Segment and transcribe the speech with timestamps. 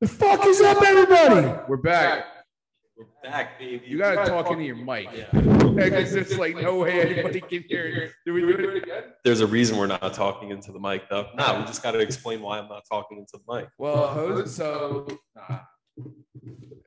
[0.00, 1.60] The fuck is up, everybody?
[1.66, 2.24] We're back.
[2.96, 3.84] We're back, baby.
[3.84, 5.08] You gotta talk into your mic.
[5.14, 5.26] Yeah.
[5.78, 8.12] Because it's like no way anybody can hear it.
[8.26, 9.02] Do we do it again?
[9.22, 11.28] There's a reason we're not talking into the mic, though.
[11.36, 13.68] Nah, we just got to explain why I'm not talking into the mic.
[13.78, 15.06] Well, Jose, so
[15.36, 15.60] nah,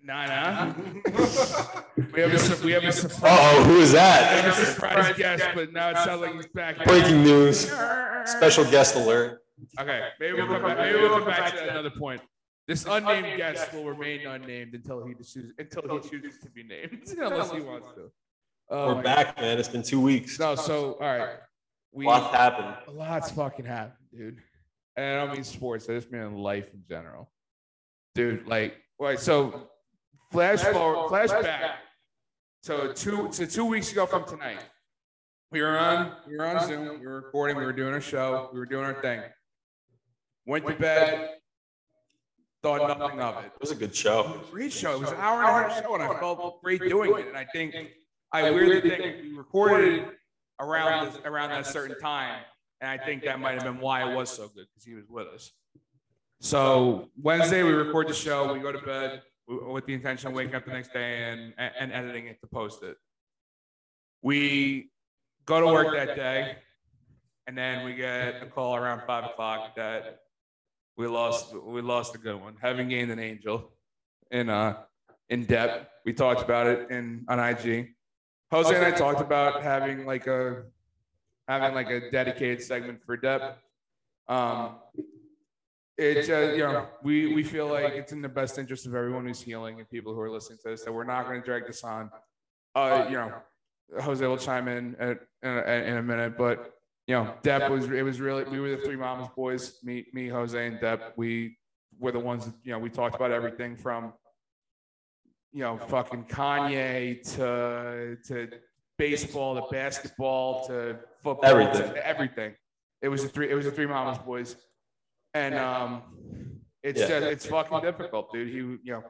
[0.04, 0.26] nah.
[0.26, 0.74] nah.
[2.14, 3.40] we have a su- we have a surprise.
[3.40, 4.60] Oh, who is We have that?
[4.60, 6.84] a surprise guest, but now it sounds like he's back.
[6.84, 7.72] Breaking news.
[8.26, 9.40] Special guest alert.
[9.80, 10.78] Okay, maybe we'll come back.
[10.80, 12.22] Maybe we'll come back to another point.
[12.72, 17.02] This unnamed guest will remain unnamed until he chooses until he chooses to be named,
[17.18, 18.10] unless he wants to.
[18.70, 19.60] Oh We're my back, man.
[19.60, 20.40] It's been two weeks.
[20.40, 21.36] No, so all right,
[21.92, 22.74] we Lots happened.
[22.88, 24.38] a lot's fucking happened, dude.
[24.96, 25.90] And I don't mean sports.
[25.90, 27.30] I just mean life in general,
[28.16, 28.48] dude.
[28.48, 29.70] Like, wait, so
[30.32, 31.72] flash forward, flashback.
[32.64, 34.64] So two, so two weeks ago from tonight,
[35.52, 37.02] we were on, we were on Zoom.
[37.02, 37.58] We were recording.
[37.58, 38.50] We were doing a show.
[38.54, 39.24] We were doing our thing.
[40.46, 41.32] Went to bed.
[42.64, 43.48] Thought nothing of it.
[43.48, 44.40] It was a good show.
[44.52, 44.94] Great show.
[44.94, 47.28] It was an hour and a half show, and I felt great doing it.
[47.28, 47.76] And I think
[48.32, 50.06] I weirdly think we recorded
[50.60, 52.44] around this, around that certain time,
[52.80, 55.06] and I think that might have been why it was so good because he was
[55.10, 55.52] with us.
[56.40, 60.54] So Wednesday we record the show, we go to bed with the intention of waking
[60.54, 62.96] up the next day and and editing it to post it.
[64.22, 64.92] We
[65.46, 66.58] go to work that day,
[67.48, 70.20] and then we get a call around five o'clock that
[70.98, 73.72] we lost we lost a good one, having gained an angel
[74.32, 74.78] in uh
[75.30, 75.90] in Dep.
[76.06, 77.94] We talked about it in on IG.
[78.52, 80.64] Jose and I talked about having like a
[81.48, 83.60] having like a dedicated segment for Dep.
[84.28, 84.76] Um,
[85.98, 89.26] it's uh, you know we we feel like it's in the best interest of everyone
[89.26, 91.68] who's healing and people who are listening to this that we're not going to drag
[91.68, 92.10] this on.
[92.74, 93.34] Uh, you know,
[94.00, 96.74] Jose will chime in at, in, in a minute, but
[97.12, 100.30] you know, Dep was it was really we were the three mamas boys, me me
[100.30, 101.12] Jose and Dep.
[101.18, 101.58] We
[102.00, 104.14] were the ones that, you know we talked about everything from
[105.52, 108.50] you know fucking Kanye to to
[108.98, 111.94] baseball to basketball to football Everything.
[111.94, 112.56] to everything.
[113.02, 114.56] It was a three it was a three mamas boys,
[115.34, 116.04] and um,
[116.82, 117.08] it's Yeah.
[117.10, 118.48] just it's fucking difficult, dude.
[118.48, 119.04] He you know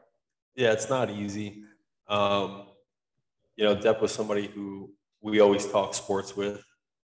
[0.55, 1.65] Yeah, it's not easy.
[2.07, 2.65] Um,
[3.57, 6.63] you know, Dep was somebody who we always talk sports with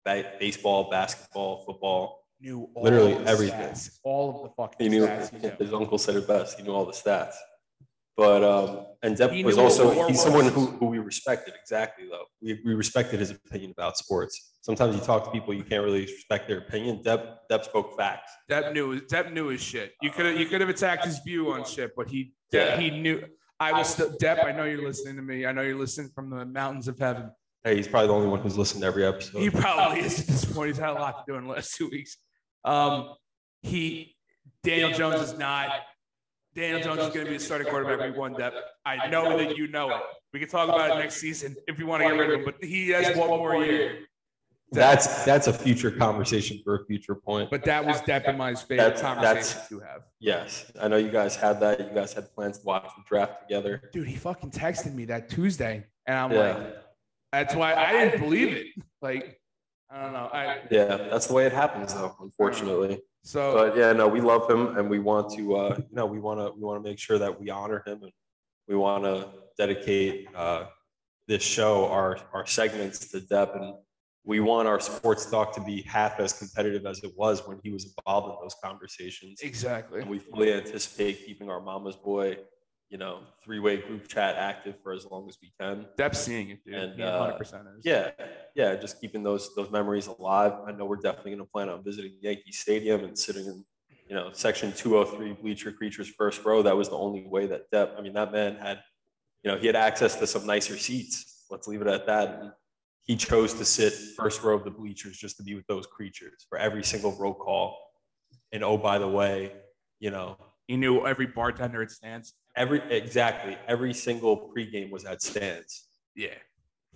[0.06, 2.20] ba- baseball, basketball, football.
[2.42, 3.60] knew all Literally the everything.
[3.60, 5.32] stats, all of the fucking He knew, stats.
[5.32, 5.52] He knew.
[5.60, 6.58] his uncle said it best.
[6.58, 7.36] He knew all the stats.
[8.16, 11.56] But, um, and Dep was also, war he's someone who, who we respected.
[11.60, 12.26] Exactly, though.
[12.44, 14.52] We, we respected his opinion about sports.
[14.62, 17.02] Sometimes you talk to people, you can't really respect their opinion.
[17.02, 18.32] Dep, Dep spoke facts.
[18.48, 19.94] Dep knew Dep knew his shit.
[20.02, 22.80] You could have you could have attacked his view on shit, but he Yeah.
[22.80, 23.24] he knew.
[23.60, 24.46] I was still Dep.
[24.46, 25.46] I know you're listening to me.
[25.48, 27.32] I know you're listening from the mountains of heaven.
[27.64, 29.40] Hey, he's probably the only one who's listened to every episode.
[29.40, 30.68] He probably is at this point.
[30.68, 32.18] He's had a lot to do in the last two weeks.
[32.66, 33.16] Um,
[33.62, 34.16] he
[34.64, 35.70] Daniel Jones is not.
[36.56, 38.34] Daniel Jones is going to be the starting quarterback week one.
[38.34, 38.54] Dep.
[38.86, 40.02] I know that you know it.
[40.34, 42.46] We can talk about it next season if you want to get rid of him,
[42.46, 44.00] but he has one more year.
[44.72, 47.50] That's that's a future conversation for a future point.
[47.52, 50.02] But that was Dep and my favorite That's- conversation that's- to have.
[50.20, 51.80] Yes, I know you guys had that.
[51.80, 53.90] You guys had plans to watch the draft together.
[53.94, 56.40] Dude, he fucking texted me that Tuesday, and I'm Yeah.
[56.56, 56.83] like,
[57.34, 58.68] that's why I didn't believe it.
[59.02, 59.40] Like,
[59.90, 60.30] I don't know.
[60.32, 62.16] I Yeah, that's the way it happens, though.
[62.22, 66.06] Unfortunately, so but yeah, no, we love him, and we want to, uh, you know,
[66.06, 68.12] we want to, we want to make sure that we honor him, and
[68.68, 69.28] we want to
[69.58, 70.66] dedicate uh,
[71.28, 73.74] this show, our our segments to Dep, and
[74.26, 77.72] we want our sports talk to be half as competitive as it was when he
[77.72, 79.42] was involved in those conversations.
[79.42, 80.02] exactly.
[80.02, 82.38] And we fully anticipate keeping our mama's boy,
[82.94, 85.88] you know, three-way group chat active for as long as we can.
[85.98, 86.76] Dep's seeing it, dude.
[86.76, 87.44] And, uh, 100%
[87.80, 87.84] is.
[87.84, 88.12] Yeah,
[88.54, 90.54] yeah, just keeping those those memories alive.
[90.68, 93.66] I know we're definitely going to plan on visiting Yankee Stadium and sitting in,
[94.08, 96.62] you know, section 203 bleacher creatures first row.
[96.62, 97.96] That was the only way that Dep.
[97.98, 98.84] I mean, that man had,
[99.42, 101.48] you know, he had access to some nicer seats.
[101.50, 102.42] Let's leave it at that.
[102.42, 102.52] And
[103.06, 106.46] he chose to sit first row of the bleachers just to be with those creatures
[106.48, 107.76] for every single roll call.
[108.52, 109.52] And oh, by the way,
[110.00, 110.38] you know,
[110.68, 112.34] He knew every bartender at Stan's.
[112.56, 115.88] Every exactly every single pregame was at Stan's.
[116.16, 116.36] Yeah.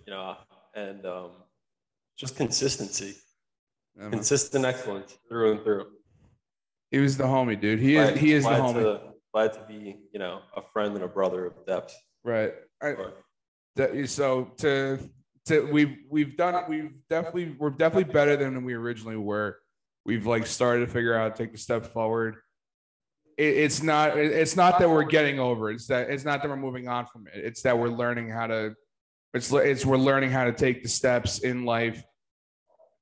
[0.05, 0.35] You know,
[0.75, 1.31] and um,
[2.17, 3.15] just consistency.
[3.99, 5.87] Um, consistent excellence through and through.
[6.91, 7.79] he was the homie, dude.
[7.79, 8.83] He is he is the glad homie.
[8.83, 9.01] To,
[9.33, 11.89] glad to be, you know, a friend and a brother of Dep.
[12.23, 12.53] Right.
[12.81, 13.13] I, Or-
[13.75, 14.99] that- so to
[15.45, 19.57] to we've we've done we've definitely we're definitely better than we originally were.
[20.05, 22.37] We've like started to figure out take a step forward.
[23.37, 25.75] It, it's not it's not that we're getting over it.
[25.75, 27.33] It's that it's not that we're moving on from it.
[27.35, 28.75] It's that we're learning how to
[29.33, 32.03] it's it's we're learning how to take the steps in life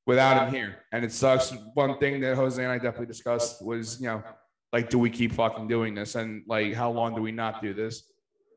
[0.05, 0.77] without him here.
[0.91, 1.53] And it sucks.
[1.73, 4.23] One thing that Jose and I definitely discussed was, you know,
[4.71, 6.15] like, do we keep fucking doing this?
[6.15, 8.03] And like, how long do we not do this?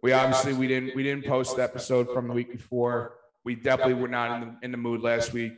[0.03, 3.15] We obviously we didn't we didn't post the episode from the week before.
[3.45, 5.53] We definitely were not in the in the mood last week.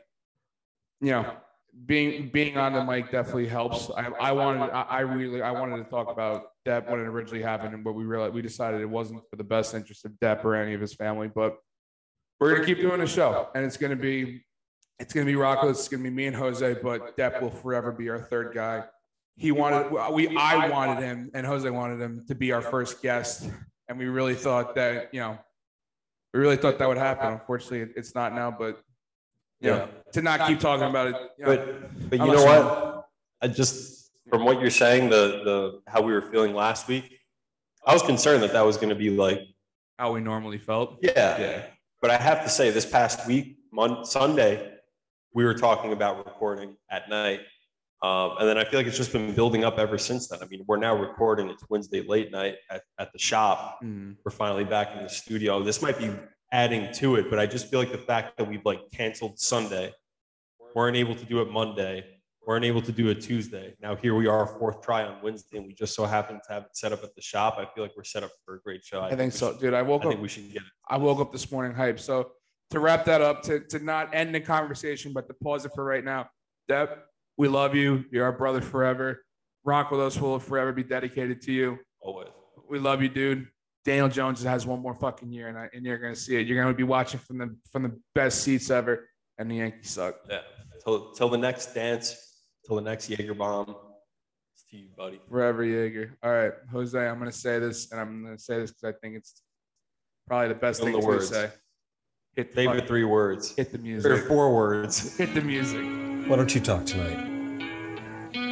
[1.01, 1.37] You know,
[1.87, 3.91] being being on the mic definitely helps.
[3.97, 7.75] I, I wanted I, really I wanted to talk about Dep when it originally happened,
[7.75, 10.55] and but we realized we decided it wasn't for the best interest of Dep or
[10.55, 11.29] any of his family.
[11.29, 11.57] But
[12.39, 14.45] we're gonna keep doing the show, and it's gonna be
[14.99, 15.69] it's gonna be Rocco.
[15.69, 18.85] It's gonna be me and Jose, but Dep will forever be our third guy.
[19.37, 23.49] He wanted we I wanted him, and Jose wanted him to be our first guest,
[23.89, 25.39] and we really thought that you know
[26.35, 27.33] we really thought that would happen.
[27.33, 28.81] Unfortunately, it's not now, but
[29.61, 31.17] you know, to not keep talking about it.
[31.39, 33.07] You know, But, but you know you- what?
[33.43, 37.19] I just, from what you're saying, the, the, how we were feeling last week,
[37.87, 39.41] I was concerned that that was going to be like,
[39.99, 40.99] how we normally felt.
[41.03, 41.39] yeah.
[41.39, 41.62] Yeah.
[42.03, 44.73] But I have to say, this past week, Mon- Sunday,
[45.35, 47.41] we were talking about recording at night.
[48.03, 50.39] Um, and then I feel like it's just been building up ever since then.
[50.43, 51.51] I mean, we're now recording.
[51.51, 53.81] It's Wednesday late night at, at the shop.
[53.85, 54.17] Mm.
[54.25, 55.62] We're finally back in the studio.
[55.62, 56.11] This might be
[56.52, 59.93] adding to it, but I just feel like the fact that we've like canceled Sunday,
[60.75, 62.05] weren't able to do it Monday,
[62.47, 63.75] weren't able to do it Tuesday.
[63.81, 66.62] Now here we are, fourth try on Wednesday, and we just so happen to have
[66.64, 67.56] it set up at the shop.
[67.58, 69.00] I feel like we're set up for a great show.
[69.02, 69.75] I think we so, should- dude.
[69.75, 70.11] I woke I up.
[70.12, 70.69] think we should get it.
[70.88, 72.00] I woke up this morning hype.
[72.00, 72.32] So
[72.70, 75.85] to wrap that up, to, to not end the conversation, but to pause it for
[75.85, 76.29] right now,
[76.69, 77.05] Dep,
[77.37, 78.05] we love you.
[78.12, 79.25] You're our brother forever.
[79.64, 81.79] Rock with us We'll forever be dedicated to you.
[82.00, 82.29] Always.
[82.69, 83.49] We love you, dude.
[83.85, 86.47] Daniel Jones has one more fucking year, and, I, and you're gonna see it.
[86.47, 90.17] You're gonna be watching from the from the best seats ever, and the Yankees suck.
[90.29, 90.41] Yeah.
[90.85, 92.17] Till, till the next dance,
[92.67, 93.75] till the next Jaeger bomb.
[94.55, 95.21] It's to you, buddy.
[95.29, 96.17] Forever Jaeger.
[96.23, 99.17] All right, Jose, I'm gonna say this, and I'm gonna say this because I think
[99.17, 99.43] it's
[100.26, 101.29] probably the best Give 'em thing the to words.
[101.29, 101.50] say.
[102.37, 103.55] Hit the, Favorite three words.
[103.56, 104.06] hit the music.
[104.11, 104.29] Or music.
[104.29, 105.17] four words.
[105.19, 105.83] Hit the music.
[106.29, 107.30] Why don't you talk tonight?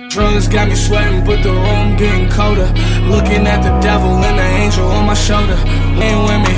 [0.09, 2.73] Drugs got me sweating, but the room getting colder.
[3.05, 5.57] Looking at the devil and the angel on my shoulder.
[6.01, 6.57] Lean with me,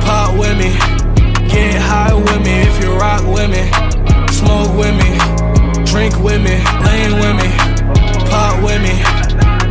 [0.00, 0.70] pop with me,
[1.48, 3.66] get high with me if you rock with me.
[4.32, 5.10] Smoke with me,
[5.84, 7.50] drink with me, lean with me,
[8.30, 8.94] pop with me,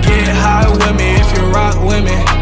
[0.03, 2.36] get high with me if you rock with me.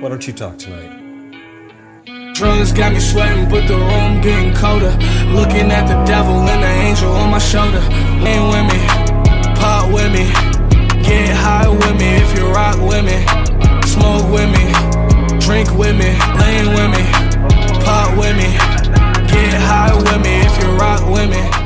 [0.00, 0.94] Why don't you talk tonight?
[2.34, 4.92] Drugs got me sweating, but the room getting colder.
[5.34, 7.80] Looking at the devil and the angel on my shoulder.
[8.22, 8.78] Lean with me,
[9.58, 10.30] pop with me,
[11.02, 13.18] get high with me if you rock with me,
[13.88, 14.70] smoke with me,
[15.40, 17.04] drink with me, lean with me,
[17.82, 18.54] pop with me,
[19.26, 21.57] get high with me if you rock with me.